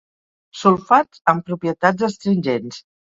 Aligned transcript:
Sulfats 0.61 1.21
amb 1.33 1.45
propietats 1.51 2.07
astringents. 2.09 2.81